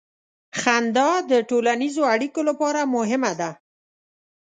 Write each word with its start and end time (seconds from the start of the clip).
•خندا 0.61 1.09
د 1.31 1.33
ټولنیزو 1.49 2.01
اړیکو 2.13 2.41
لپاره 2.49 2.79
مهمه 2.95 3.31
ده. 3.39 3.49